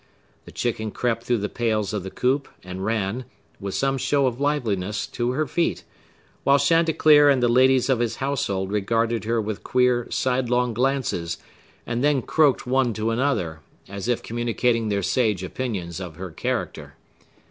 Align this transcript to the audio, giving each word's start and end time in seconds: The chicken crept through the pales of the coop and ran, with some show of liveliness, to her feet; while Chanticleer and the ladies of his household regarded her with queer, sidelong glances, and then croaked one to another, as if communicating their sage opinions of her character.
The 0.45 0.51
chicken 0.51 0.89
crept 0.89 1.21
through 1.25 1.37
the 1.37 1.47
pales 1.47 1.93
of 1.93 2.01
the 2.01 2.09
coop 2.09 2.47
and 2.63 2.83
ran, 2.83 3.23
with 3.59 3.75
some 3.75 3.99
show 3.99 4.25
of 4.25 4.41
liveliness, 4.41 5.05
to 5.05 5.33
her 5.33 5.45
feet; 5.45 5.83
while 6.43 6.57
Chanticleer 6.57 7.29
and 7.29 7.43
the 7.43 7.47
ladies 7.47 7.87
of 7.87 7.99
his 7.99 8.15
household 8.15 8.71
regarded 8.71 9.25
her 9.25 9.39
with 9.39 9.63
queer, 9.63 10.07
sidelong 10.09 10.73
glances, 10.73 11.37
and 11.85 12.03
then 12.03 12.23
croaked 12.23 12.65
one 12.65 12.93
to 12.95 13.11
another, 13.11 13.59
as 13.87 14.07
if 14.07 14.23
communicating 14.23 14.89
their 14.89 15.03
sage 15.03 15.43
opinions 15.43 15.99
of 15.99 16.15
her 16.15 16.31
character. 16.31 16.95